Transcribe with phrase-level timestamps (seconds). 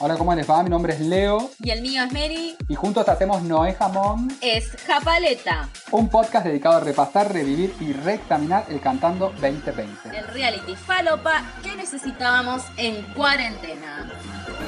[0.00, 0.62] Hola, ¿cómo les va?
[0.62, 2.56] Mi nombre es Leo Y el mío es Mary.
[2.68, 8.64] y juntos hacemos Noé Jamón, Es Japaleta, un podcast dedicado a repasar, revivir y reexaminar
[8.68, 10.16] el Cantando 2020.
[10.16, 14.08] el reality falopa que necesitábamos en cuarentena.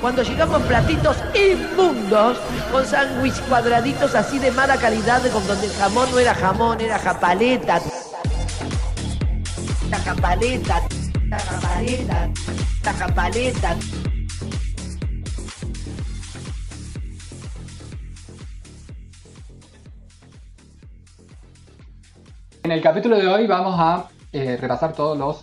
[0.00, 2.38] Cuando llegamos platitos inmundos,
[2.72, 6.98] con sándwich cuadraditos así de mala calidad, con donde el jamón no era jamón, era
[6.98, 7.80] japaleta.
[9.90, 10.82] La japaleta,
[11.28, 12.30] la japaleta,
[12.84, 13.76] la japaleta.
[22.70, 25.42] En el capítulo de hoy vamos a eh, repasar todos los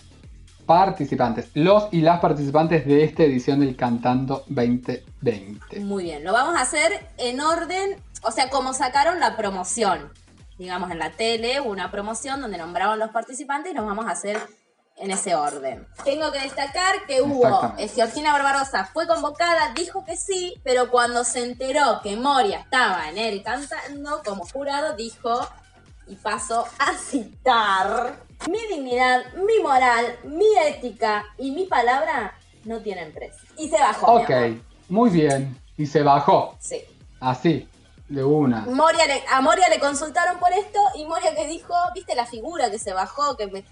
[0.66, 5.82] participantes, los y las participantes de esta edición del Cantando 2020.
[5.82, 10.10] Muy bien, lo vamos a hacer en orden, o sea, como sacaron la promoción.
[10.58, 14.12] Digamos, en la tele hubo una promoción donde nombraban los participantes y nos vamos a
[14.12, 14.40] hacer
[14.96, 15.86] en ese orden.
[16.06, 21.44] Tengo que destacar que hubo, Georgina Barbarosa fue convocada, dijo que sí, pero cuando se
[21.44, 25.46] enteró que Moria estaba en él cantando como jurado, dijo,
[26.08, 28.16] y paso a citar,
[28.50, 33.48] mi dignidad, mi moral, mi ética y mi palabra no tienen precio.
[33.58, 34.16] Y se bajó.
[34.18, 34.58] mi Ok, amor.
[34.90, 35.58] muy bien.
[35.78, 36.82] Y se bajó, Sí.
[37.20, 37.68] así,
[38.10, 38.62] de una.
[38.62, 42.72] Moria le- a Moria le consultaron por esto y Moria que dijo, viste la figura
[42.72, 43.64] que se bajó, que me...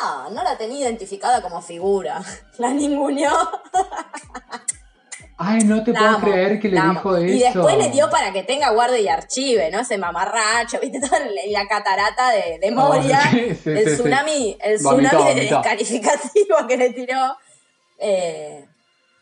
[0.00, 2.20] Ah, no la tenía identificada como figura.
[2.58, 3.32] La ninguneó.
[5.40, 7.24] Ay, no te puedo creer que le dijo eso.
[7.24, 9.78] Y después le dio para que tenga guardia y archive, ¿no?
[9.80, 13.20] Ese mamarracho, viste, toda la, catarata de, de Moria.
[13.30, 15.56] Sí, sí, el sí, tsunami, el Vomitó, tsunami de vomitó.
[15.56, 17.36] descalificativo que le tiró.
[17.98, 18.64] Eh,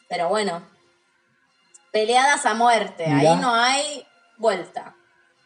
[0.09, 0.63] pero bueno,
[1.93, 3.33] peleadas a muerte, Mirá.
[3.33, 4.07] ahí no hay
[4.39, 4.95] vuelta.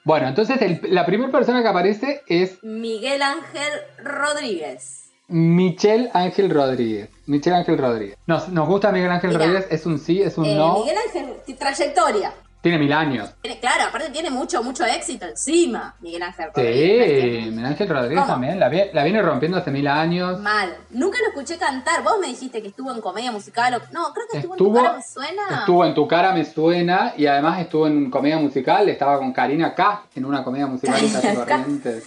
[0.04, 5.09] Bueno, entonces el- la primera persona que aparece es Miguel Ángel Rodríguez.
[5.30, 7.08] Michelle Ángel Rodríguez.
[7.26, 8.16] Michelle Ángel Rodríguez.
[8.26, 9.40] Nos, nos gusta Miguel Ángel Mira.
[9.46, 10.80] Rodríguez, es un sí, es un Eh, no.
[10.80, 12.32] Miguel Ángel, trayectoria.
[12.60, 13.30] Tiene mil años.
[13.40, 17.46] Tiene- claro, aparte tiene mucho, mucho éxito encima, Miguel Ángel Sí, Rodríguez.
[17.52, 18.32] Miguel Ángel Rodríguez ¿Cómo?
[18.34, 18.60] también.
[18.60, 20.38] La, vi- la viene rompiendo hace mil años.
[20.40, 20.76] Mal.
[20.90, 22.02] Nunca lo escuché cantar.
[22.02, 23.72] Vos me dijiste que estuvo en comedia musical.
[23.74, 23.78] O...
[23.94, 25.58] No, creo que estuvo, Estuvo, en tu cara, me suena.
[25.60, 28.86] estuvo en Tu cara me suena y además estuvo en comedia musical.
[28.90, 31.56] Estaba con Karina K en una comedia musical Karina K.
[31.56, 32.04] Corrientes.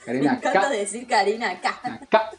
[0.00, 0.68] me Karina encanta K.
[0.70, 1.80] decir Karina acá.
[2.10, 2.30] K.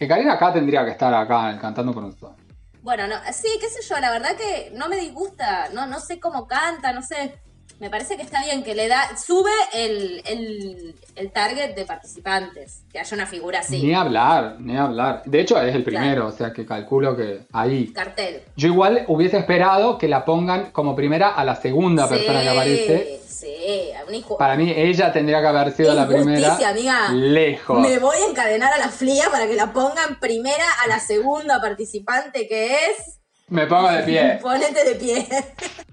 [0.00, 2.32] Que Karina K tendría que estar acá cantando con nosotros.
[2.80, 5.68] Bueno, no, sí, qué sé yo, la verdad que no me disgusta.
[5.74, 7.38] No, no sé cómo canta, no sé.
[7.80, 9.16] Me parece que está bien que le da.
[9.16, 12.82] Sube el, el, el target de participantes.
[12.92, 13.82] Que haya una figura así.
[13.82, 15.22] Ni hablar, ni hablar.
[15.24, 15.98] De hecho, es el Claro.
[16.04, 17.92] primero, o sea que calculo que ahí.
[17.92, 18.42] Cartel.
[18.54, 23.20] Yo igual hubiese esperado que la pongan como primera a la segunda persona que aparece.
[23.26, 24.36] Sí, a un hijo.
[24.36, 26.58] Para mí, ella tendría que haber sido la primera.
[26.68, 27.08] amiga.
[27.12, 27.80] Lejos.
[27.80, 31.58] Me voy a encadenar a la flia para que la pongan primera a la segunda
[31.62, 33.19] participante que es.
[33.50, 34.38] Me pongo de pie.
[34.42, 35.28] Ponete de pie.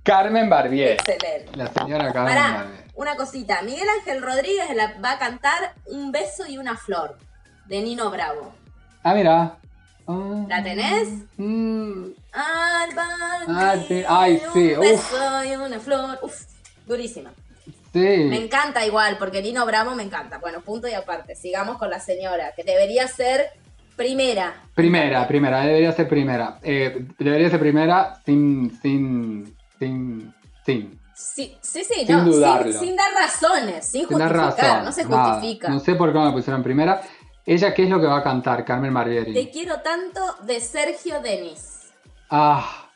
[0.03, 0.91] Carmen Barbier.
[0.91, 1.49] Excelente.
[1.55, 2.83] La señora Carmen Pará, Barbier.
[2.95, 3.61] una cosita.
[3.63, 7.17] Miguel Ángel Rodríguez la- va a cantar Un beso y una flor
[7.65, 8.53] de Nino Bravo.
[9.03, 9.57] Ah, mira.
[10.07, 10.45] Ah.
[10.47, 11.09] ¿La tenés?
[11.37, 12.89] Mm, Al
[13.49, 13.75] Ah.
[14.07, 16.19] Ay, sí, Un beso y una flor.
[16.21, 16.41] Uf,
[16.85, 17.31] durísima.
[17.93, 18.43] Me sí.
[18.43, 20.37] encanta igual, porque Nino Bravo me encanta.
[20.37, 21.35] Bueno, punto y aparte.
[21.35, 23.49] Sigamos con la señora, que debería ser
[23.97, 24.53] primera.
[24.73, 26.59] Primera, primera, debería ser primera.
[26.63, 30.33] Eh, debería ser primera sin, sin, sin,
[30.65, 30.99] sin.
[31.13, 32.71] Sí, sí, sí, Sin no, dudarlo.
[32.71, 34.85] sin, sin dar razones, sin justificar, razón.
[34.85, 35.33] no se nada.
[35.33, 35.67] justifica.
[35.69, 37.01] No sé por qué me pusieron primera.
[37.43, 38.63] Ella, ¿qué es lo que va a cantar?
[38.63, 39.47] Carmen Te Barbieri.
[39.51, 41.89] quiero tanto de Sergio Denis.
[42.29, 42.89] Ah,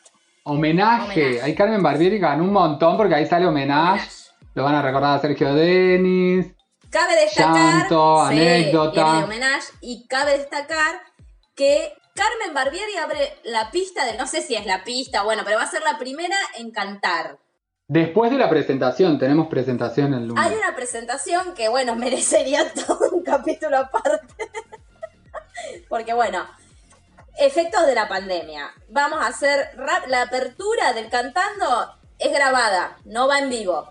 [0.43, 1.03] homenaje.
[1.23, 1.41] Homenaje.
[1.41, 4.07] Ahí Carmen Barbieri ganó un montón porque ahí sale homenaje.
[4.53, 6.53] Lo van a recordar a Sergio Denis.
[6.91, 7.83] Cabe destacar.
[8.27, 9.13] Anécdota.
[9.19, 11.01] de homenaje, y cabe destacar
[11.55, 14.17] que Carmen Barbieri abre la pista de.
[14.17, 17.37] No sé si es la pista, bueno, pero va a ser la primera en cantar.
[17.87, 20.43] Después de la presentación, tenemos presentación el lunes.
[20.45, 24.49] Hay una presentación que, bueno, merecería todo un capítulo aparte.
[25.89, 26.45] Porque, bueno,
[27.37, 28.71] efectos de la pandemia.
[28.89, 33.89] Vamos a hacer rap- la apertura del cantando es grabada, no va en vivo.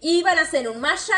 [0.00, 1.14] Y van a hacer un mashup,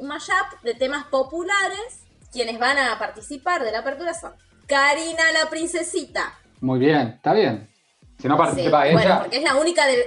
[0.00, 2.00] mashup de temas populares.
[2.32, 4.34] Quienes van a participar de la apertura son
[4.66, 6.38] Karina la princesita.
[6.60, 7.70] Muy bien, está bien.
[8.18, 10.02] Si no participa Sí, ella, Bueno, porque es la única del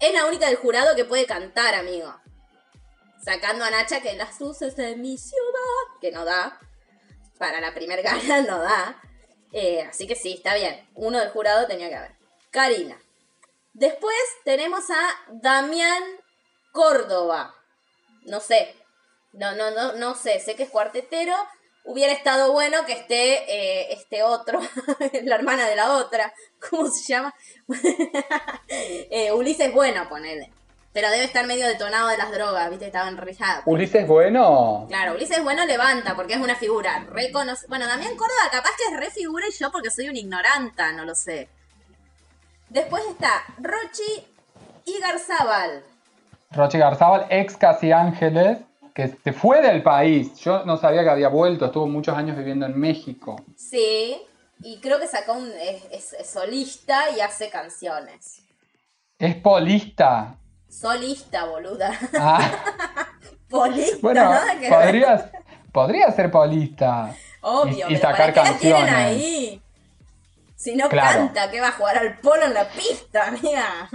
[0.00, 2.12] es la única del jurado que puede cantar, amigo.
[3.24, 6.58] Sacando a Nacha que las luces de mi ciudad, que no da.
[7.38, 9.00] Para la primer gana no da.
[9.52, 10.88] Eh, así que sí, está bien.
[10.94, 12.16] Uno del jurado tenía que haber.
[12.50, 13.00] Karina.
[13.74, 16.02] Después tenemos a Damián
[16.72, 17.54] Córdoba.
[18.24, 18.74] No sé.
[19.32, 20.40] No, no, no, no sé.
[20.40, 21.34] Sé que es cuartetero.
[21.84, 24.60] hubiera estado bueno que esté eh, este otro,
[25.24, 26.32] la hermana de la otra,
[26.70, 27.34] ¿cómo se llama?
[28.68, 30.52] eh, Ulises Bueno, ponele.
[30.92, 33.62] Pero debe estar medio detonado de las drogas, viste, estaba enrijado.
[33.64, 34.84] Ulises Bueno.
[34.88, 37.66] Claro, Ulises Bueno levanta porque es una figura reconoce.
[37.68, 41.06] Bueno, Damián Córdoba capaz que es re figura y yo porque soy un ignoranta, no
[41.06, 41.48] lo sé.
[42.68, 44.26] Después está Rochi
[44.84, 45.82] y Garzábal.
[46.50, 48.58] Rochi Garzábal, ex Casi Ángeles,
[48.94, 50.34] que se fue del país.
[50.40, 53.36] Yo no sabía que había vuelto, estuvo muchos años viviendo en México.
[53.56, 54.16] Sí,
[54.62, 55.50] y creo que sacó un.
[55.52, 58.42] es, es- es solista y hace canciones.
[59.18, 60.36] Es polista.
[60.68, 61.98] Solista, boluda.
[62.18, 62.50] Ah,
[63.48, 64.70] Polista, bueno, nada que ver.
[64.70, 65.24] podrías,
[65.72, 67.14] podría ser polista.
[67.42, 69.06] Obvio, y- y pero sacar ¿para qué la tienen canciones.
[69.06, 69.62] ahí?
[70.56, 71.18] Si no Claro.
[71.18, 73.88] canta, ¿qué va a jugar al polo en la pista, amiga?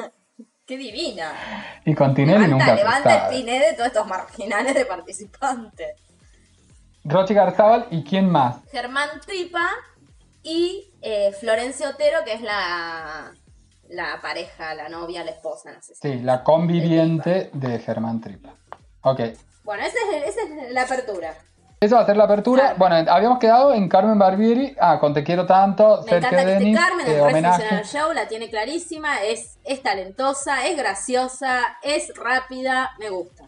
[0.68, 1.32] Qué divina.
[1.86, 5.96] Y con Tinelli Levanta, nunca se levanta el piné de todos estos marginales de participantes.
[7.06, 8.58] Rochi Garzábal y quién más.
[8.70, 9.66] Germán Tripa
[10.44, 13.32] y eh, Florencia Otero, que es la,
[13.88, 16.02] la pareja, la novia, la esposa, no sé si.
[16.02, 18.54] Sí, la conviviente de Germán Tripa.
[19.04, 19.22] Ok.
[19.64, 21.34] Bueno, esa es, el- esa es la apertura.
[21.80, 22.76] Eso va a ser la apertura.
[22.76, 22.78] Claro.
[22.80, 24.76] Bueno, habíamos quedado en Carmen Barbieri.
[24.80, 26.04] Ah, con Te quiero tanto.
[26.10, 26.78] Me encanta que Denis.
[26.78, 27.76] Carmen, eh, homenaje.
[27.76, 33.46] el show, la tiene clarísima, es, es talentosa, es graciosa, es rápida, me gusta.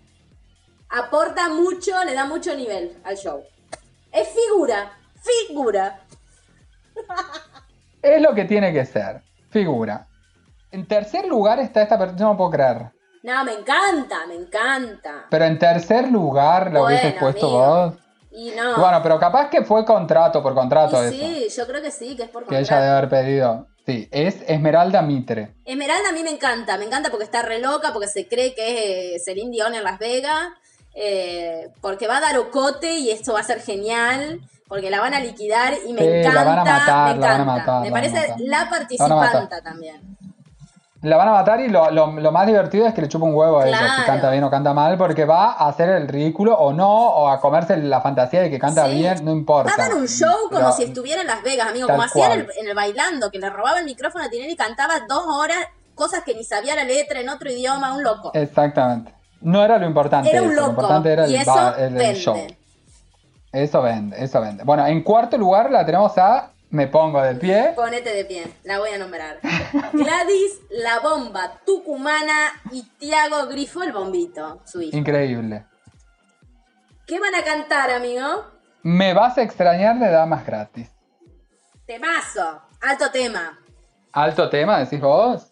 [0.90, 3.44] Aporta mucho, le da mucho nivel al show.
[4.12, 4.92] Es figura,
[5.48, 6.00] figura.
[8.02, 9.22] Es lo que tiene que ser.
[9.50, 10.08] Figura.
[10.72, 12.92] En tercer lugar está esta persona, no puedo creer.
[13.24, 15.26] No, me encanta, me encanta.
[15.30, 17.66] Pero en tercer lugar la hubieses Bueno, puesto amigo.
[17.68, 17.94] vos.
[18.32, 18.78] Y no.
[18.80, 21.16] Bueno, pero capaz que fue contrato por contrato Y eso.
[21.18, 22.84] sí, yo creo que sí, que es por Que ella contrato.
[22.84, 23.68] debe haber pedido.
[23.86, 25.56] Sí, es Esmeralda Mitre.
[25.66, 29.16] Esmeralda a mí me encanta, me encanta porque está re loca, porque se cree que
[29.16, 30.50] es eh, Celine Dion en Las Vegas,
[30.94, 35.16] eh, porque va a dar ocote y esto va a ser genial, porque la van
[35.16, 37.46] a liquidar y me Sí, encanta, la van a matar, me la van a encanta.
[37.46, 40.18] matar, me parece la La participanta también.
[41.02, 43.34] La van a matar y lo, lo- lo más divertido es que le chupa un
[43.34, 46.54] huevo a ella, si canta bien o canta mal, porque va a hacer el ridículo
[46.58, 48.96] o no, o a comerse la fantasía de que canta Sí.
[48.96, 49.72] bien, no importa.
[49.78, 52.26] Va a dar un show como Pero- si estuviera en Las Vegas, amigo, como hacía
[52.34, 52.58] en el, cual.
[52.60, 55.60] en el bailando, que le robaba el micrófono a Tinelli y cantaba dos horas,
[55.96, 58.32] cosas que ni sabía la letra en otro idioma, un loco.
[58.34, 59.14] Exactamente.
[59.40, 62.48] No era lo importante Era un eso, lo loco, importante era el, eso show.
[63.54, 64.64] Eso vende, eso vende.
[64.66, 67.74] Bueno, en cuarto lugar la tenemos a Me Pongo de Pie.
[67.76, 69.40] Ponete de pie, la voy a nombrar.
[69.94, 74.96] Gladys, la bomba tucumana y Tiago Grifo, el bombito, su hijo.
[74.96, 75.66] Increíble.
[77.08, 78.46] ¿Qué van a cantar, amigo?
[78.84, 80.90] Me vas a extrañar de Damas Gratis.
[81.88, 83.60] Temazo, alto tema.
[84.12, 85.48] Alto tema, decís vos.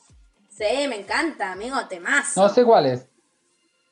[0.50, 2.42] Sí, me encanta, amigo, temazo.
[2.44, 3.08] No sé cuál es.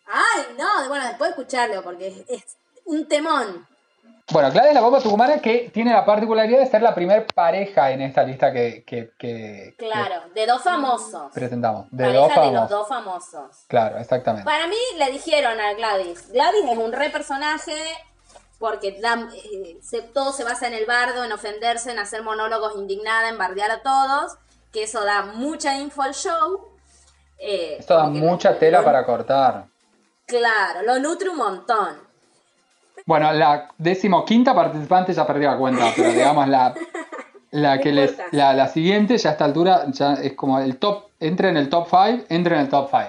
[0.06, 3.66] Ay, no, bueno, después escucharlo porque es, es un temón.
[4.32, 8.02] Bueno, Gladys la bomba tucumana que tiene la particularidad de ser la primer pareja en
[8.02, 11.32] esta lista que, que- que- Claro, de dos famosos.
[11.32, 11.86] presentamos.
[11.92, 12.70] De Pareja dos de los famosos.
[12.70, 13.66] dos famosos.
[13.68, 14.46] Claro, exactamente.
[14.46, 17.76] Para mí le dijeron a Gladys, Gladys es un re personaje
[18.58, 22.76] porque da- eh, se- todo se basa en el bardo, en ofenderse, en hacer monólogos
[22.78, 24.38] indignada, en bardear a todos,
[24.74, 26.70] que eso da mucha info al show.
[27.38, 29.66] eh, Esto da mucha tela lo- para cortar.
[30.26, 32.05] Claro, lo nutre un montón.
[33.06, 36.74] Bueno, la decimoquinta participante ya perdí la cuenta, pero digamos la,
[37.52, 40.78] la No que les, la, la siguiente ya a esta altura ya es como el
[40.78, 43.04] top, entra en el top 5, entra en el top 5.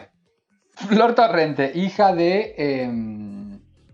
[0.88, 2.85] Flor Torrente, hija de eh,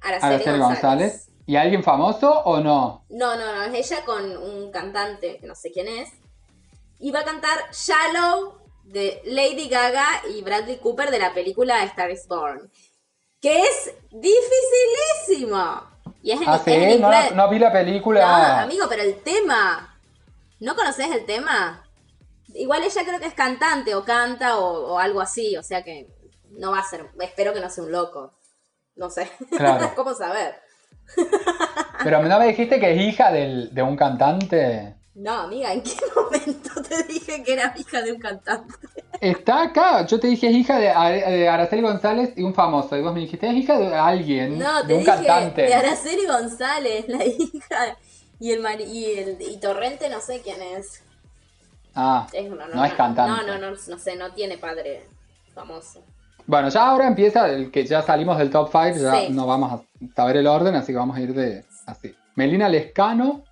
[0.01, 0.81] Araceli, Araceli González.
[0.81, 1.29] González.
[1.47, 3.05] ¿Y alguien famoso o no?
[3.09, 6.11] No, no, no, es ella con un cantante que no sé quién es.
[6.99, 12.11] Y va a cantar Shallow de Lady Gaga y Bradley Cooper de la película Star
[12.11, 12.71] is Born.
[13.41, 15.92] Que es dificilísimo.
[16.23, 17.35] Y es en, Ah, es en sí, no, inglés.
[17.35, 18.21] no vi la película.
[18.21, 19.99] No, amigo, pero el tema.
[20.61, 21.85] ¿No conoces el tema?
[22.55, 26.09] Igual ella creo que es cantante o canta o, o algo así, o sea que
[26.51, 27.11] no va a ser.
[27.21, 28.33] Espero que no sea un loco.
[28.97, 29.31] No sé.
[29.57, 29.93] Claro.
[29.97, 30.55] ¿Cómo saber?
[32.05, 34.95] Pero no me dijiste que es hija del- de un cantante.
[35.15, 38.75] No, amiga, ¿en qué momento te dije que era hija de un cantante?
[39.21, 40.89] Está acá, yo te dije es hija de,
[41.49, 42.97] Araceli González y un famoso.
[42.97, 45.63] Y vos me dijiste es hija de alguien, No, te de un dije cantante.
[45.63, 47.99] de Araceli González, la hija.
[48.41, 51.03] Y el, mari- y el y Torrente no sé quién es.
[51.95, 53.31] Ah, Es uno, no es cantante.
[53.47, 55.07] No, no, no, no sé, no tiene padre
[55.55, 56.03] famoso.
[56.47, 59.27] Bueno, ya ahora empieza el que ya salimos del top 5, ya Sí.
[59.31, 59.83] no vamos a
[60.17, 62.13] saber el orden, así que vamos a ir de así.
[62.35, 63.43] Melina Lescano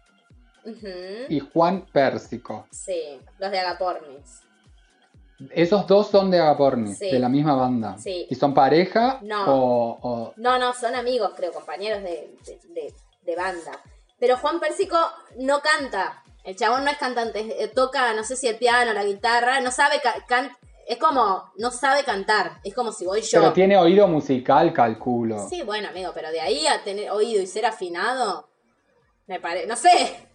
[1.29, 2.67] Y Juan Pérsico.
[2.71, 4.43] Sí, los de Agapornis.
[5.53, 7.11] Esos dos son de Agapornis, Sí.
[7.11, 7.97] de la misma banda.
[7.97, 8.27] Sí.
[8.29, 9.45] ¿Y son pareja No.
[9.47, 13.73] o, o- No, no, son amigos, creo, compañeros de, de, de- de banda.
[14.19, 14.99] Pero Juan Pérsico
[15.39, 16.23] no canta.
[16.45, 19.71] El chabón no es cantante, eh, toca, no sé si el piano, la guitarra, no
[19.71, 20.51] sabe ca- can-
[20.87, 23.41] es como, no sabe cantar, es como si voy yo.
[23.41, 25.49] Pero tiene oído musical, calculo.
[25.49, 28.49] Sí, bueno, amigo, pero de ahí a tener oído y ser afinado,
[29.27, 30.29] me parece, no sé,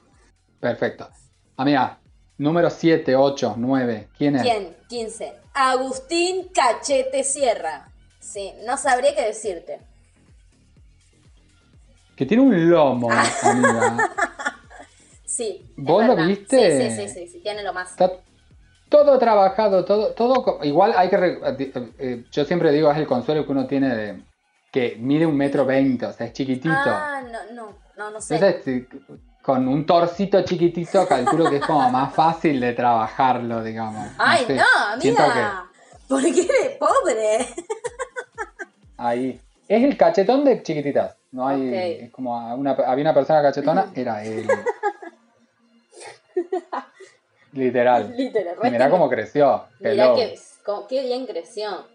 [0.59, 1.09] Perfecto.
[1.57, 1.97] Amiga,
[2.37, 4.07] número 7, 8, 9.
[4.17, 4.41] ¿Quién es?
[4.43, 4.75] ¿quién?
[4.87, 5.33] 15.
[5.53, 7.89] Agustín Cachete Sierra.
[8.19, 9.79] Sí, no sabría qué decirte.
[12.15, 13.97] Que tiene un lomo, amiga.
[15.25, 15.69] Sí.
[15.75, 16.89] ¿Vos lo viste?
[16.89, 17.91] Sí, sí, sí, sí, tiene lo más.
[17.91, 18.09] Está
[18.87, 20.63] todo trabajado, todo, todo.
[20.63, 21.17] Igual hay que.
[21.17, 24.21] re- eh, eh, yo siempre digo, es el consuelo que uno tiene de.
[24.71, 26.69] Que mide un metro veinte, o sea, es chiquitito.
[26.73, 28.35] Ah, no, no, no, no sé.
[28.35, 28.87] Entonces, eh,
[29.45, 34.09] con un torcito chiquitito, calculo que es como más fácil de trabajarlo, digamos.
[34.17, 34.63] Ay, sé, no,
[34.99, 35.65] siento amiga.
[36.07, 37.45] ¿Por qué eres pobre?
[38.97, 39.39] Ahí.
[39.67, 41.15] Es el cachetón de chiquititas.
[41.31, 41.67] No hay.
[41.69, 42.03] Ok.
[42.05, 44.47] Es como una, había una persona cachetona, era él.
[47.51, 48.13] Literal.
[48.15, 48.55] Literal.
[48.63, 49.65] Y mirá cómo creció.
[49.79, 50.07] Mirá
[50.63, 51.85] cómo- qué bien creció.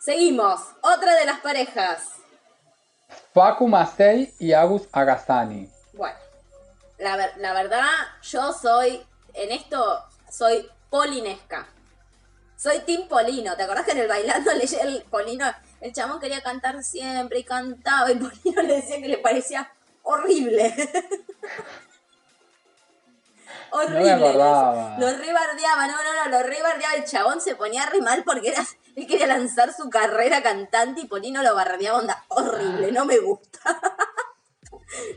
[0.00, 0.60] Seguimos.
[0.82, 2.04] Otra de las parejas.
[3.34, 5.68] Facu Masei y Agus Agastani.
[5.94, 6.16] Bueno,
[6.98, 7.88] la, la verdad,
[8.22, 11.66] yo soy, en esto, soy polinesca.
[12.56, 13.54] Soy Tim Polino.
[13.56, 15.46] ¿Te acordás que en el bailando le el Polino,
[15.80, 19.70] el chabón quería cantar siempre y cantaba y Polino le decía que le parecía
[20.02, 20.74] horrible?
[23.70, 24.34] horrible.
[24.34, 24.96] No.
[24.98, 26.94] Lo rebardeaba, no, no, no, lo rebardeaba.
[26.94, 31.06] El chabón se ponía re mal porque era, él quería lanzar su carrera cantante y
[31.06, 33.60] Polino lo bardeaba, onda, horrible, no me gusta.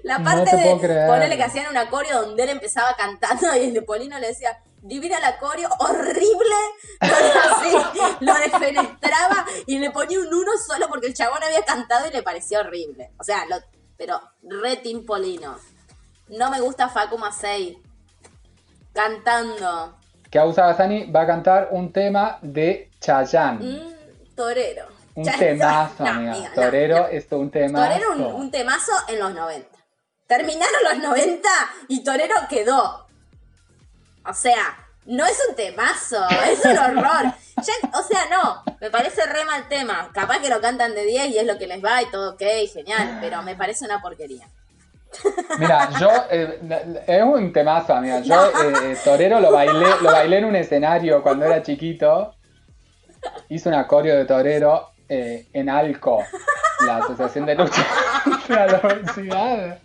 [0.03, 1.07] La parte te de creer.
[1.07, 4.57] ponerle que hacían una coreo donde él empezaba cantando y el de Polino le decía,
[4.81, 6.55] divina la coreo, horrible,
[6.99, 12.11] así, lo defenestraba y le ponía un uno solo porque el chabón había cantado y
[12.11, 13.11] le parecía horrible.
[13.19, 13.57] O sea, lo,
[13.97, 15.57] pero re Tim Polino.
[16.29, 17.81] No me gusta Facu Masei
[18.93, 19.97] cantando.
[20.29, 23.59] Que Agus Agastani va a cantar un tema de Chayanne.
[23.59, 24.98] Mm, torero.
[25.19, 26.31] Un Ya- temazo, no, amiga.
[26.33, 27.07] amiga, no, Torero no.
[27.07, 27.87] es un temazo.
[27.89, 29.77] Torero un, un temazo en los 90.
[30.27, 31.49] Terminaron los 90
[31.89, 33.05] y Torero quedó.
[34.25, 37.33] O sea, no es un temazo, es un horror.
[37.59, 40.09] Ya- o sea, no, me parece re mal tema.
[40.13, 42.41] Capaz que lo cantan de 10 y es lo que les va y todo ok,
[42.73, 44.47] genial, pero me parece una porquería.
[45.57, 48.21] Mira, yo eh, es un temazo, amiga.
[48.21, 52.33] Yo eh, torero lo bailé, lo bailé en un escenario cuando era chiquito.
[53.49, 56.23] Hice un acorio de torero eh, en Alco,
[56.85, 57.83] la Asociación de Lucha
[58.23, 59.79] contra la Obesidad.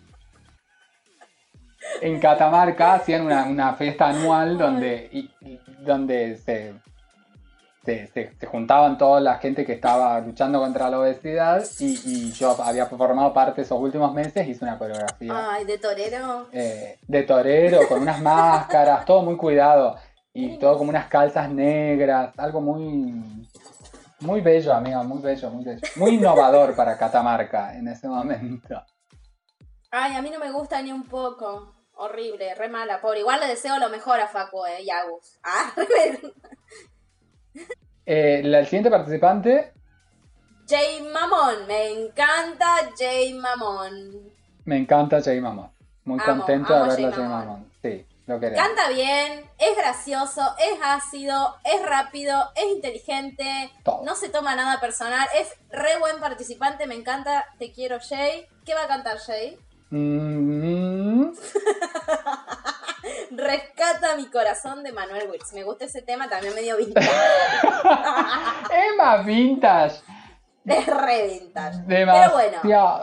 [2.00, 6.74] En Catamarca hacían una, una fiesta anual donde, y- y- donde se,
[7.84, 12.32] se, se- se juntaban toda la gente que estaba luchando contra la obesidad y, y
[12.32, 16.46] yo había formado parte esos últimos meses, hice una coreografía Ay, de Torero.
[16.52, 19.96] eh, de torero, con unas máscaras, todo muy cuidado.
[20.36, 23.48] Y todo como unas calzas negras, algo muy,
[24.20, 25.80] muy bello, amiga, muy bello, muy bello.
[25.96, 28.82] Muy innovador para Catamarca en ese momento.
[29.90, 31.72] Ay, a mí no me gusta ni un poco.
[31.96, 33.20] Horrible, re mala, pobre.
[33.20, 35.38] Igual le deseo lo mejor a Facu eh, y a Agus.
[35.44, 35.72] Ah,
[38.06, 39.72] Eh, la- el siguiente participante,
[40.68, 42.66] Jay Mamón, me encanta
[42.98, 44.30] Jay Mamón.
[44.64, 45.70] me encanta Jay Mamón.
[46.04, 47.46] Muy Amo, contento amo de a verlo a Jay Jay Mamón.
[47.46, 47.72] Mamón.
[47.80, 48.64] Sí, lo queremos.
[48.66, 54.02] Canta bien, es gracioso, es ácido, es rápido, es inteligente, Todo.
[54.04, 58.46] no se toma nada personal, es re buen participante, me encanta, te quiero Jay.
[58.64, 59.58] ¿Qué va a cantar Jay?
[59.90, 61.32] Mm,
[63.30, 65.52] Rescata mi corazón de Manuel Wills.
[65.52, 67.06] Me gusta ese tema, también medio vintage.
[67.08, 69.96] es más vintage.
[70.72, 71.78] es re vintage.
[71.86, 72.58] Pero bueno,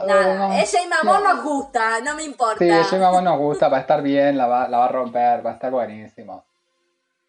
[0.06, 2.58] nada, es Jay Mamón nos gusta, no me importa.
[2.58, 5.44] Sí, Jay Mamón nos gusta, va a estar bien, la va, la va a romper,
[5.44, 6.44] va a estar buenísimo.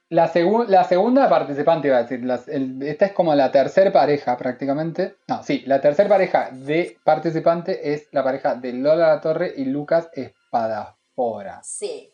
[0.10, 4.38] La, segu- la segunda participante iba a decir, el- esta es como la tercera pareja
[4.38, 5.16] prácticamente.
[5.28, 9.66] No, sí, la tercera pareja de participante es la pareja de Lola La Torre y
[9.66, 12.12] Lucas Espadafora, Sí,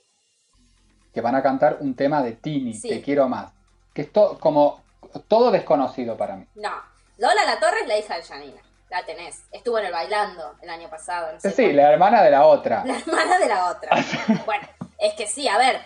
[1.14, 2.88] que van a cantar un tema de Tini, Sí.
[2.90, 3.52] Te quiero más.
[3.94, 4.82] Que es to- como
[5.28, 6.46] todo desconocido para mí.
[6.56, 6.89] no.
[7.20, 8.62] Lola La Torre es la hija de Janina.
[8.90, 9.44] La tenés.
[9.52, 11.32] Estuvo en el bailando el año pasado.
[11.34, 12.84] No sé Sí, la hermana de la otra.
[12.86, 13.92] La hermana de la otra.
[14.46, 15.80] bueno, es que sí, a ver.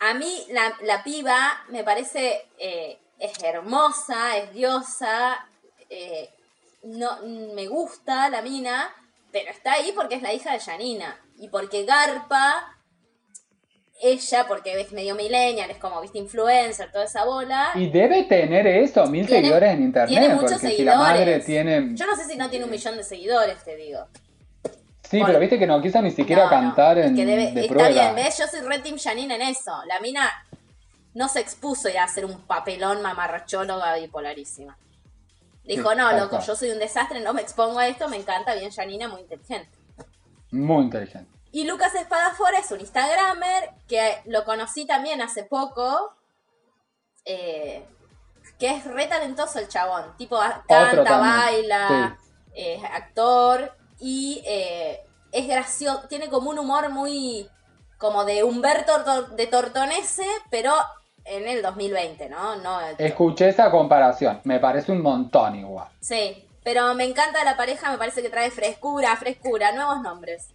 [0.00, 2.46] A mí la, la piba me parece.
[2.58, 5.46] eh, es hermosa, es diosa.
[5.88, 6.28] eh,
[6.82, 8.94] no, me gusta la mina.
[9.30, 11.18] Pero está ahí porque es la hija de Janina.
[11.38, 12.76] Y porque Garpa.
[14.04, 17.70] Ella, porque es medio millennial, es como, viste, influencer, toda esa bola.
[17.76, 21.18] Y debe tener eso, mil Tiene- seguidores en internet, tiene muchos porque si la madre
[21.40, 21.46] seguidores.
[21.46, 21.90] tiene...
[21.94, 24.00] Yo no sé si no tiene un millón de seguidores, te digo.
[25.08, 27.52] Sí, pero viste que no quiso ni siquiera No, no, cantar es en, que debe-
[27.52, 27.88] de está prueba.
[27.90, 28.38] bien, ¿ves?
[28.38, 29.72] Yo soy re Team Janine en eso.
[29.86, 30.28] La mina
[31.14, 34.76] no se expuso ya a hacer un papelón mamarrachóloga bipolarísima.
[35.64, 38.54] Dijo, Sí, no, loco, yo soy un desastre, no me expongo a esto, me encanta,
[38.54, 39.68] bien Janina, muy inteligente.
[40.50, 41.30] Muy inteligente.
[41.52, 46.14] Y Lucas Espadafora es un Instagramer que lo conocí también hace poco,
[47.26, 47.86] eh,
[48.58, 50.16] que es re talentoso el chabón.
[50.16, 52.18] Tipo, canta, baila,
[52.54, 57.48] es actor y eh, es gracioso, tiene como un humor muy
[57.98, 60.72] como de Humberto de Tortonese, pero
[61.24, 62.56] en el 2020, ¿no?
[62.56, 65.88] no Escuché esa comparación, me parece un montón igual.
[66.00, 70.48] Sí, pero me encanta la pareja, me parece que trae frescura, frescura, nuevos nombres.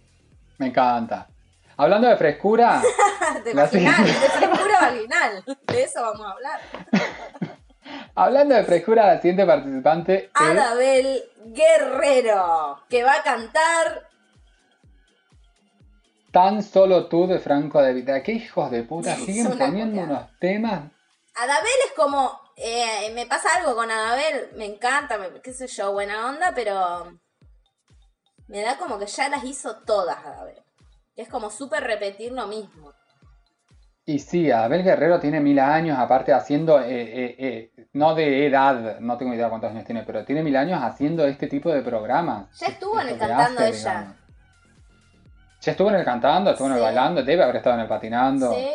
[0.58, 1.28] Me encanta.
[1.76, 2.82] Hablando de frescura,
[3.44, 5.44] de vaginal, de frescura vaginal.
[5.66, 6.60] De eso vamos a hablar.
[8.16, 14.08] hablando de frescura, la siguiente participante es Adabel Guerrero, que va a cantar.
[16.32, 18.22] Tan Solo Tú de Franco de Vita.
[18.22, 20.90] ¿Qué hijos de puta Es siguen poniendo unos temas?
[21.36, 22.38] Adabel es como.
[22.56, 27.18] eh, me pasa algo con Adabel, me encanta, me- qué sé yo, buena onda, pero.
[28.48, 30.16] Me da como que ya las hizo todas.
[31.14, 32.92] Que es como súper repetir lo mismo.
[34.06, 37.36] Y sí, Abel Guerrero tiene mil años, aparte haciendo, eh, eh,
[37.76, 41.26] eh, no de edad, no tengo idea cuántos años tiene, pero tiene mil años haciendo
[41.26, 42.58] este tipo de programas.
[42.58, 43.90] Ya estuvo en el Cantando hace, ella.
[43.98, 44.16] digamos.
[45.60, 48.54] Ya estuvo en el cantando, estuvo en el bailando, debe haber estado en el patinando,
[48.54, 48.70] Sí,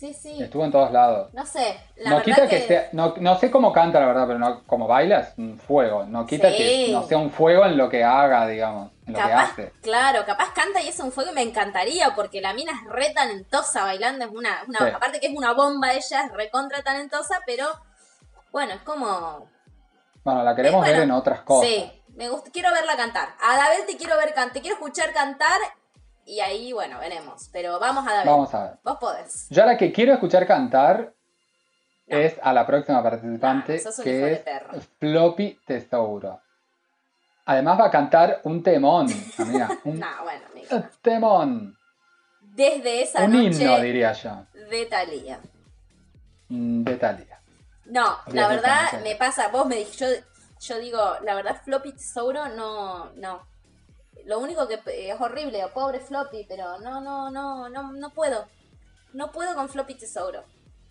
[0.00, 0.42] sí, sí.
[0.42, 1.32] estuvo en todos lados.
[1.34, 2.66] No sé, la no verdad quita que, que.
[2.66, 6.04] sea, no, no sé cómo canta la verdad, pero no, como baila es un fuego.
[6.04, 6.56] No quita Sí.
[6.56, 9.72] que no sea un fuego en lo que haga, digamos, en lo que Capaz, hace.
[9.82, 13.10] claro, capaz canta y es un fuego y me encantaría porque la mina es re
[13.14, 14.84] talentosa bailando, es una, una Sí.
[14.94, 17.66] aparte que es una bomba ella, es recontra talentosa, pero
[18.52, 19.48] bueno, es como
[20.24, 21.68] Bueno, la queremos bueno, ver en otras cosas.
[21.70, 23.28] Sí, me gusta, quiero verla cantar.
[23.40, 25.58] A David te quiero ver cantar, te quiero escuchar cantar
[26.34, 27.48] y ahí, bueno, veremos.
[27.52, 28.30] Pero vamos a David.
[28.30, 28.72] Vamos a ver.
[28.84, 29.46] Vos podés.
[29.50, 31.12] Yo la que quiero escuchar cantar
[32.06, 32.16] No.
[32.18, 34.80] es a la próxima participante, No, sos hijo de que es perro.
[34.98, 36.40] Floppy Tesouro.
[37.46, 39.06] Además va a cantar un temón,
[39.38, 39.68] amiga.
[39.84, 40.90] Un No, bueno, amiga.
[41.02, 41.76] temón.
[42.40, 44.44] Desde esa Un noche himno, diría yo.
[44.70, 45.40] de Talía.
[46.48, 47.40] Mm, De Thalía.
[47.86, 50.04] No, Desde la verdad me pasa, vos me dijiste,
[50.60, 53.46] yo, yo digo, la verdad Floppy Tesouro no, no.
[54.26, 58.46] Lo único que es horrible, pobre Floppy, pero no, no, no, no, no puedo.
[59.12, 60.44] No puedo con Floppy Tesouro.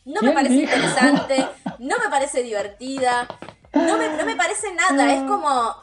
[0.05, 0.73] No me ¿Quién parece dijo?
[0.75, 1.47] interesante,
[1.79, 3.27] no me parece divertida,
[3.73, 5.75] no me, no me parece nada, es como...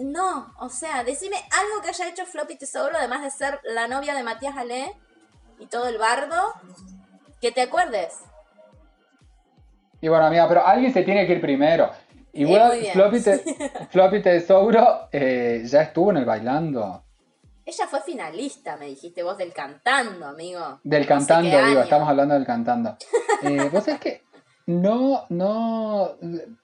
[0.00, 4.14] No, o sea, decime algo que haya hecho Floppy Tesouro, además de ser la novia
[4.14, 4.94] de Matías Ale
[5.58, 6.54] y todo el bardo,
[7.40, 8.14] que te acuerdes.
[10.00, 11.90] Y bueno, amiga, pero alguien se tiene que ir primero.
[12.32, 12.92] Igual bien.
[12.92, 13.38] Floppy, Te-
[13.90, 17.02] Floppy Tesouro eh, ya estuvo en el bailando.
[17.64, 20.80] Ella fue finalista, me dijiste vos, del cantando, amigo.
[20.84, 21.80] Del No cantando, digo, año.
[21.82, 22.96] estamos hablando del cantando.
[23.42, 24.22] Eh, Vos es que
[24.66, 26.16] no, no,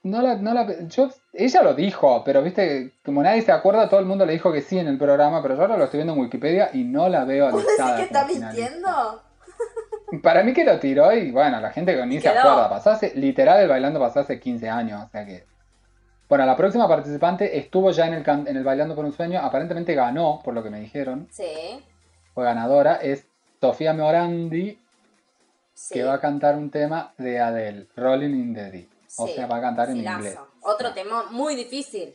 [0.03, 3.99] no la, no la, yo, ella lo dijo, pero viste, como nadie se acuerda, todo
[3.99, 6.13] el mundo le dijo que sí en el programa, pero yo ahora lo estoy viendo
[6.13, 9.21] en Wikipedia y no la veo ¿Vos decís que está mintiendo?
[10.23, 13.13] Para mí que lo tiró y bueno, la gente que ni se acuerda, pasó hace,
[13.15, 15.45] literal el bailando pasó hace 15 años, o sea que...
[16.27, 19.39] Bueno, la próxima participante estuvo ya en el, can- en el Bailando por un Sueño,
[19.39, 21.45] aparentemente ganó, por lo que me dijeron, Sí,
[22.33, 23.27] fue ganadora, es
[23.61, 24.79] Sofía Morandi,
[25.73, 25.93] sí.
[25.93, 28.89] que va a cantar un tema de Adele, Rolling in the Deep.
[29.17, 30.37] O sí, sea, va a cantar en inglés.
[30.61, 32.13] Otro tema muy difícil.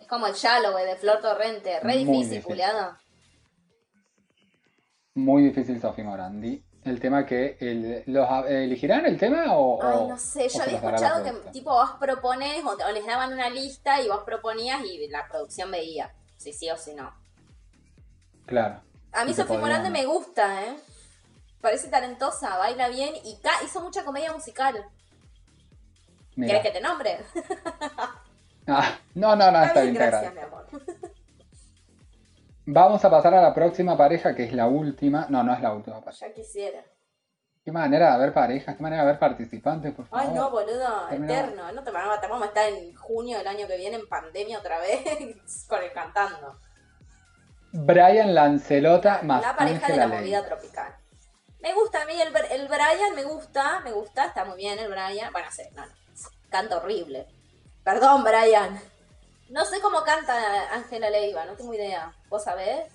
[0.00, 1.78] Es como el Shallow de Flor Torrente.
[1.80, 2.42] Re Muy difícil, difícil.
[2.44, 2.96] culiado.
[5.14, 6.62] Muy difícil Sofía Morandi.
[6.84, 11.22] El tema que el- los elegirán el tema o, Ay, no sé, yo había escuchado
[11.22, 15.70] que tipo vos propones o, les daban una lista y vos proponías y la producción
[15.70, 17.14] veía si sí o si no.
[18.46, 18.80] Claro.
[19.12, 20.74] A mí Sofía Morante me gusta, ¿eh?
[21.60, 24.84] Parece talentosa, baila bien y ca- hizo mucha comedia musical.
[26.34, 26.60] Mira.
[26.60, 27.18] ¿Quieres que te nombre?
[28.64, 30.64] Ah, no, no, no, está bien, gracias, mi amor.
[32.64, 35.26] Vamos a pasar a la próxima pareja, que es la última.
[35.28, 36.28] No, no es la última pareja.
[36.28, 36.84] Ya quisiera.
[37.64, 40.26] Qué manera de haber parejas, qué manera de haber participantes, por favor.
[40.26, 41.70] Ay, no, boludo, eterno.
[41.72, 45.04] No te vamos a estar en junio del año que viene en pandemia otra vez
[45.68, 46.56] con el cantando.
[47.72, 50.18] Brian Lancelota más La pareja de la Ley.
[50.18, 50.92] movida tropical.
[51.60, 54.90] Me gusta a mí el, el Brian, me gusta, me gusta, está muy bien el
[54.90, 55.32] Brian.
[55.32, 55.92] Bueno, sé, no, no,
[56.50, 57.28] canta horrible.
[57.84, 58.80] Perdón, Brian.
[59.52, 62.10] No sé cómo canta Ángela Leiva, no tengo idea.
[62.30, 62.90] ¿Vos sabés?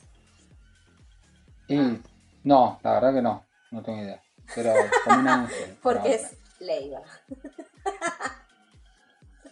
[1.68, 2.02] Y
[2.44, 4.20] no, la verdad que no, no tengo idea.
[4.56, 5.78] Pero como un ángel.
[5.84, 7.02] Porque es Leiva.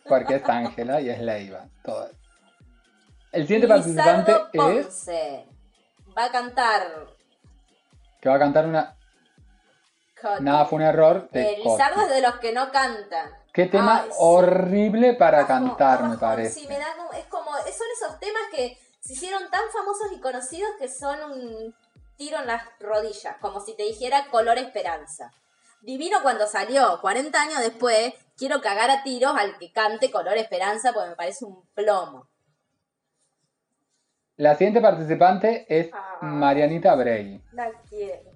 [0.08, 1.66] Porque es Ángela y es Leiva.
[1.84, 2.10] Todo.
[3.32, 5.46] El siguiente participante Lizardo es Ponce.
[6.18, 7.08] Va a cantar.
[8.20, 8.96] que va a cantar una.
[10.40, 13.30] Nada fue un error de Eh, Lizardo es de los que no cantan.
[13.56, 14.16] Qué tema Ay, sí.
[14.20, 16.60] horrible para Bajo, cantar, me parece.
[16.60, 20.20] Sí, me da como, es como, son esos temas que se hicieron tan famosos y
[20.20, 21.76] conocidos que son un
[22.18, 25.32] tiro en las rodillas, como si te dijera color esperanza.
[25.82, 30.92] Divino cuando salió, 40 años después, quiero cagar a tiros al que cante color esperanza
[30.92, 32.28] porque me parece un plomo.
[34.38, 36.18] La siguiente participante es Ah.
[36.22, 38.32] Marianita Bray, La quiero.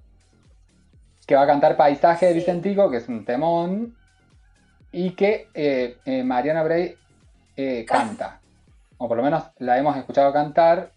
[1.28, 2.34] que va a cantar Paisaje de.
[2.36, 3.98] Vicentico, que es un temón,
[4.92, 6.96] y que eh, eh, Mariana Bray
[7.56, 8.40] eh, Can- canta.
[8.98, 10.92] O por lo menos la hemos escuchado cantar.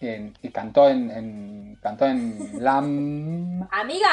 [0.00, 3.66] en- y cantó en, en- cantó en LAM.
[3.72, 4.10] Amiga,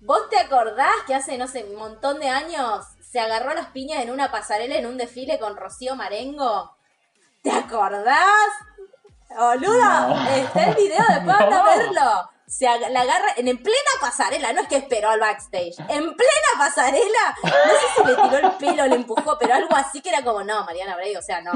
[0.00, 4.02] ¿vos te acordás que hace, no sé, un montón de años se agarró las piñas
[4.02, 6.74] en una pasarela en un desfile con Rocío Marengo?
[7.42, 8.48] ¿Te acordás?
[9.28, 10.30] Boluda, No.
[10.30, 11.56] está el video, después anda No.
[11.70, 12.30] a verlo.
[12.50, 15.76] Se ag- la agarra en, en plena pasarela, no es que esperó al backstage.
[15.88, 20.00] En plena pasarela, no sé si le tiró el pelo, le empujó, pero algo así
[20.02, 21.52] que era como, no, Mariana Bray, o sea, no.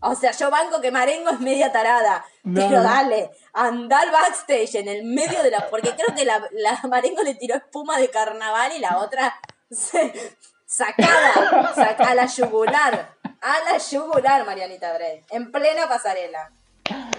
[0.00, 4.74] O sea, yo banco que Marengo es media tarada, No, pero dale, anda al backstage
[4.76, 5.68] en el medio de la.
[5.70, 9.38] Porque creo que la, la Marengo le tiró espuma de carnaval y la otra
[9.70, 10.34] se,
[10.66, 13.14] sacada, saca, a la yugular.
[13.42, 15.24] A la yugular, Marianita Bray.
[15.30, 16.50] En plena pasarela.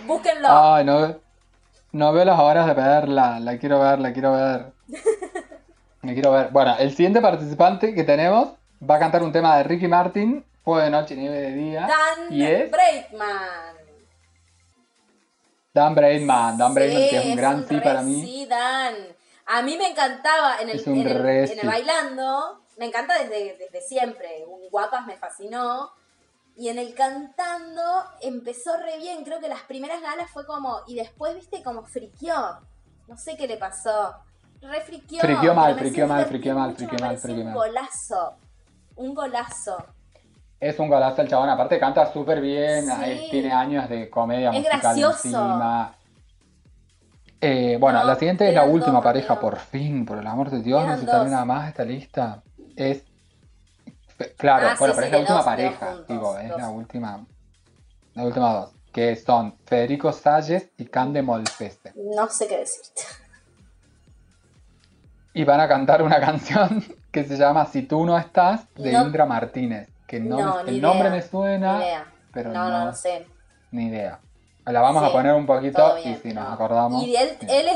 [0.06, 0.47] Búsquenlo.
[0.49, 1.19] Ay, no,
[1.93, 3.39] no veo las horas de verla.
[3.39, 4.73] La quiero ver, la quiero ver.
[6.01, 6.49] La quiero ver.
[6.49, 8.49] Bueno, el siguiente participante que tenemos
[8.88, 11.82] va a cantar un tema de Ricky Martin, Fuego de noche, nieve de día.
[11.82, 13.77] Dan y es Breitman.
[15.73, 16.58] Dan Braidman.
[16.58, 18.21] Dan Braidman, Sí, que es un gran sí para mí.
[18.21, 18.95] Sí, Dan.
[19.45, 23.19] A mí me encantaba en el, Es un en el, en el bailando, me encanta
[23.19, 24.45] desde, desde siempre.
[24.47, 25.91] Un guapas me fascinó.
[26.55, 27.81] Y en el cantando
[28.21, 29.23] empezó re bien.
[29.23, 30.81] Creo que las primeras galas fue como.
[30.87, 32.59] Y después, viste, como friqueó.
[33.07, 34.15] No sé qué le pasó.
[34.61, 35.19] Re friqueó.
[35.19, 37.53] Friqueó mal, friqueó mal, friqueó mal, friqueó mal, friqueó Un mal.
[37.55, 38.33] golazo.
[38.95, 39.77] Un golazo.
[40.59, 41.49] Es un golazo el chabón.
[41.49, 42.85] Aparte canta súper bien.
[42.87, 43.27] Sí.
[43.31, 45.27] Tiene años de comedia Es musical gracioso.
[45.27, 45.95] encima.
[47.41, 50.49] Eh, bueno, No, la siguiente es la última dos, pareja, por fin, por el amor
[50.49, 52.41] de Dios, no se nada más esta lista.
[52.77, 53.03] Es.
[54.38, 56.49] Claro, Ah, bueno, sí, pero sí, es la última dos, pareja, dos juntos, digo, es
[56.49, 56.57] dos.
[56.62, 57.25] la última.
[58.15, 58.71] La última dos.
[58.91, 61.93] Que son Federico Salles y Cande Molfese.
[61.95, 63.01] No sé qué decirte.
[65.33, 69.03] Y van a cantar una canción que se llama Si tú no estás, de No.
[69.03, 69.89] Indra Martínez.
[70.07, 73.25] Que no el nombre me suena, pero no, no, no sé.
[73.71, 74.19] ni idea.
[74.65, 76.53] La vamos a poner un poquito y si nos no.
[76.53, 77.03] acordamos.
[77.03, 77.67] Y él, es, el-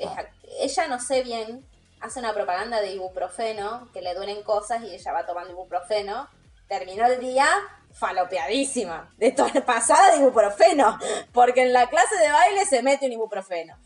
[0.00, 0.18] es-
[0.62, 1.64] ella no sé bien,
[2.00, 6.28] hace una propaganda de ibuprofeno, que le duelen cosas y ella va tomando ibuprofeno.
[6.68, 7.46] Terminó el día
[7.92, 10.98] falopeadísima, de toda pasada de ibuprofeno,
[11.32, 13.76] porque en la clase de baile se mete un ibuprofeno.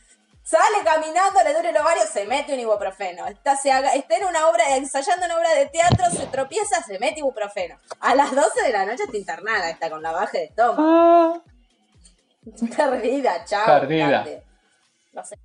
[0.42, 3.26] Sale caminando, le duele el ovario, se mete un ibuprofeno.
[3.26, 6.98] Está, se haga- está en una obra, ensayando una obra de teatro, se tropieza, se
[6.98, 7.78] mete ibuprofeno.
[8.00, 10.82] A las 12 de la noche está internada, está con la baja de estómago.
[10.86, 11.40] Ah.
[12.76, 13.64] Perdida, chao.
[13.64, 14.26] Perdida.
[15.14, 15.38] No sé.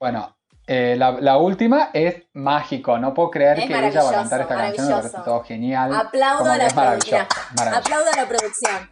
[0.00, 0.36] Bueno,
[0.68, 2.98] eh, la, la última es mágico.
[2.98, 4.86] No puedo creer Es que ella va a cantar esta canción.
[4.88, 5.94] Me parece todo genial.
[5.94, 7.10] Aplaudo a la es maravilloso.
[7.10, 7.26] producción.
[7.56, 7.80] maravilloso.
[7.80, 8.90] Aplaudo a la producción.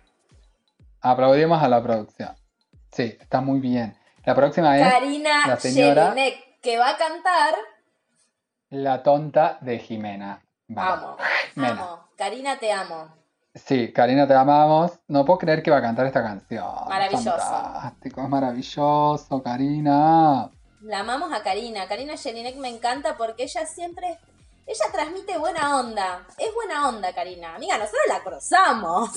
[1.03, 2.35] Aplaudimos a la producción.
[2.91, 3.97] Sí, está muy bien.
[4.25, 7.55] La próxima es Karina la señora- Jelinek, que va a cantar.
[8.71, 10.43] La tonta de Jimena.
[10.69, 10.91] Vale.
[10.93, 11.17] Amo,
[11.57, 12.01] amo.
[12.17, 13.09] Karina, te amo.
[13.55, 14.99] Sí, Karina, te amamos.
[15.09, 16.67] No puedo creer que va a cantar esta canción.
[16.89, 17.31] Maravilloso.
[17.39, 20.51] Fantástico, es maravilloso, Karina.
[20.87, 21.87] La amamos a Karina.
[21.89, 24.19] Karina Jelinek me encanta porque ella siempre.
[24.67, 26.27] Ella transmite buena onda.
[26.39, 27.55] Es buena onda, Karina.
[27.55, 29.11] Amiga, nosotros la cruzamos.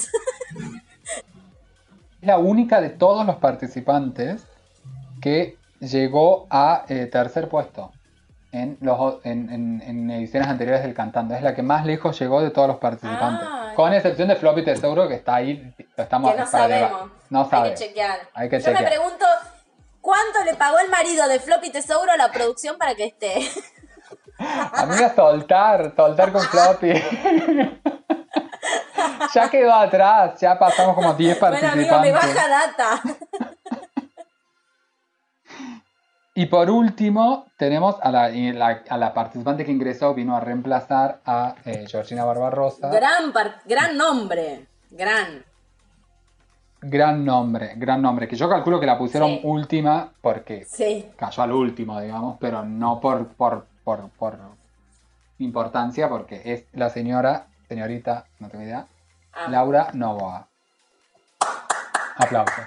[2.22, 4.44] Es la única de todos los participantes
[5.22, 7.92] que llegó a eh, tercer puesto
[8.52, 11.34] en, los, en, en- en ediciones anteriores del Cantando.
[11.36, 13.48] Es la que más lejos llegó de todos los participantes.
[13.50, 13.74] Ah.
[13.76, 15.74] Con excepción de Floppy Tesouro, que está ahí.
[15.96, 17.12] Lo estamos que no sabemos.
[17.30, 18.20] No Hay que chequear.
[18.34, 19.26] Hay que Yo me pregunto.
[20.02, 23.50] ¿Cuánto le pagó el marido de Floppy Tesouro a la producción para que esté?
[24.74, 26.94] Amiga, soltar, soltar con Floppy.
[29.34, 31.92] ya quedó atrás, ya pasamos como 10 Bueno, participantes.
[31.92, 33.02] amigo, me baja data.
[36.36, 40.40] Y por último, tenemos a la, y la- a la participante que ingresó, vino a
[40.40, 42.88] reemplazar a eh, Georgina Barbarosa.
[42.90, 43.34] Gran,
[43.66, 44.66] gran nombre.
[44.90, 45.44] Gran.
[46.82, 48.28] Gran nombre, gran nombre.
[48.28, 49.42] Que yo calculo que la pusieron Sí.
[49.44, 51.06] última porque Sí.
[51.18, 54.38] cayó al último, digamos, pero no por, por, por, por
[55.40, 58.86] importancia, porque es la señorita, señorita, no tengo idea,
[59.34, 59.52] Amo.
[59.52, 60.48] Laura Novoa.
[62.18, 62.66] Aplausos.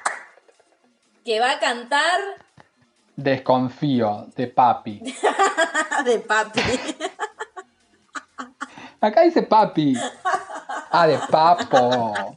[1.25, 2.21] Que va a cantar
[3.17, 5.01] Desconfío de papi.
[6.05, 6.61] de papi.
[9.01, 9.95] Acá dice papi.
[10.91, 12.37] Ah, de papo.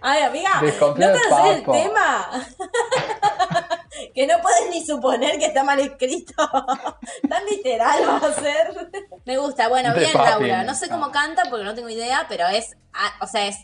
[0.00, 2.30] Ay, amiga, ¿no conoces el tema?
[4.14, 6.34] que no puedes ni suponer que está mal escrito.
[7.28, 8.90] Tan literal va a ser.
[9.24, 10.64] Me gusta, bueno, bien, papi, Laura.
[10.64, 11.12] No sé cómo no.
[11.12, 13.56] canta porque no tengo idea, pero es, ah, o sea, es,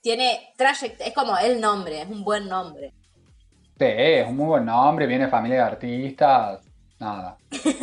[0.00, 2.92] tiene trayectoria, es como el nombre, es un buen nombre.
[3.78, 6.60] Sí, es un muy buen nombre, viene de familia de artistas.
[6.98, 7.36] Nada.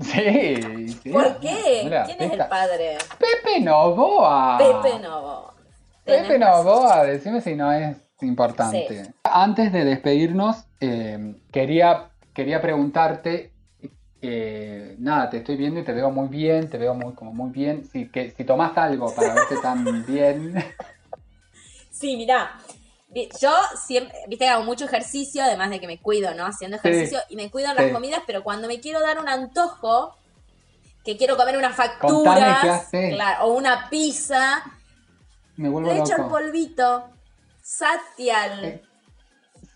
[0.00, 1.10] Sí, sí.
[1.10, 1.88] ¿Por qué?
[2.06, 2.98] ¿Quién es el padre?
[3.18, 4.56] Pepe Novoa.
[4.56, 5.54] Pepe Novo.
[6.08, 6.38] Pepe.
[6.38, 9.04] Novoa, decime si no es importante.
[9.04, 9.10] Sí.
[9.24, 13.52] Antes de despedirnos, eh, quería, quería preguntarte,
[14.20, 17.50] eh, nada, te estoy viendo y te veo muy bien, te veo muy, como muy
[17.50, 17.84] bien.
[17.84, 20.54] Si, que, si tomás algo para verte tan bien.
[21.90, 22.58] Sí, mirá.
[23.40, 26.44] Yo siempre, viste, hago mucho ejercicio, además de que me cuido, ¿no?
[26.44, 30.14] Haciendo ejercicio y me cuido en las comidas, pero cuando me quiero dar un antojo,
[31.04, 33.14] que quiero comer haces.
[33.14, 34.62] claro, o una pizza,
[35.58, 36.30] Me vuelvo le echo el loco.
[36.30, 37.10] polvito,
[37.62, 38.64] satial.
[38.64, 38.82] Eh,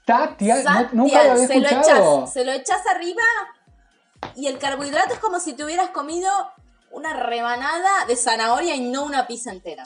[0.04, 2.18] Tatia, no- Satial, nunca lo había se lo, escuchado.
[2.20, 3.22] echas, se lo echas arriba
[4.34, 6.30] y el carbohidrato es como si te hubieras comido
[6.90, 9.84] una rebanada de zanahoria y no una pizza entera.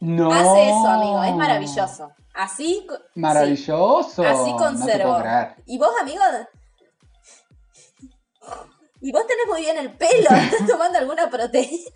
[0.00, 0.32] No.
[0.32, 2.12] Hace eso, amigo, es maravilloso.
[2.34, 2.86] Así, sí.
[3.14, 4.22] Maravilloso.
[4.24, 5.22] Así No conservo.
[5.66, 6.22] y vos, amigo.
[9.00, 10.28] Y vos tenés muy bien el pelo.
[10.52, 11.90] ¿Estás tomando alguna proteína?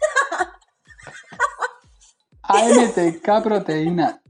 [2.48, 4.20] AMTK proteína.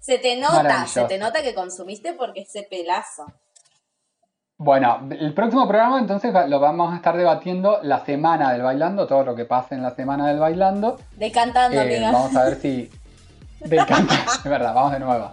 [0.00, 3.26] Se te nota, se te nota que consumiste porque ese pelazo.
[4.58, 9.22] Bueno, el próximo programa entonces lo vamos a estar debatiendo la semana del bailando, todo
[9.24, 10.98] lo que pase en la semana del bailando.
[11.16, 12.90] Decantando, Eh, vamos a ver si.
[13.60, 15.32] De canta- es verdad, vamos de nuevo.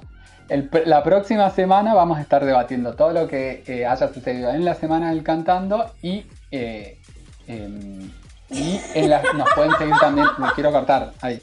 [0.49, 4.65] El la próxima semana vamos a estar debatiendo todo lo que eh, haya sucedido en
[4.65, 6.25] la semana del cantando y.
[6.51, 6.99] eh,
[7.47, 8.11] em,
[8.49, 10.27] y en la- nos pueden seguir también.
[10.37, 11.39] Me quiero cortar ahí.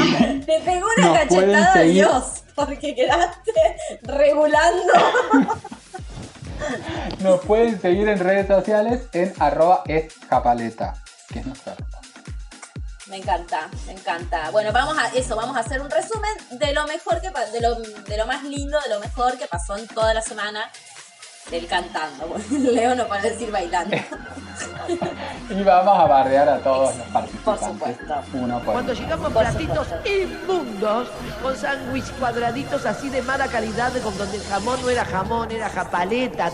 [0.46, 1.84] Te pegó una Nos cachetada de.
[1.88, 4.92] Dios porque quedaste regulando.
[7.20, 10.94] Nos pueden seguir en redes sociales en arroba escapaleta,
[11.32, 11.74] que es nuestra.
[13.06, 14.50] Me encanta, me encanta.
[14.50, 17.74] Bueno, vamos a eso, vamos a hacer un resumen de lo mejor que de lo,
[17.74, 20.70] de lo más lindo, de lo mejor que pasó en toda la semana
[21.50, 22.26] del cantando.
[22.50, 23.96] Bueno, Leo no para decir bailando.
[25.48, 27.42] Y vamos a bardear a todos los participantes.
[27.44, 28.14] Por supuesto.
[28.34, 29.00] Uno por Cuando uno.
[29.00, 30.08] llegamos Por platitos supuesto.
[30.08, 31.08] inmundos,
[31.42, 35.68] con sándwich cuadraditos así de mala calidad, con donde el jamón no era jamón, era
[35.70, 36.52] japaleta.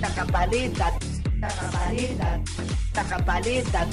[0.00, 0.92] La japaleta,
[1.38, 2.40] la japaleta,
[2.94, 3.86] la japaleta.